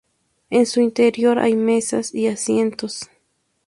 [0.49, 3.07] En su interior hay mesas y asientos.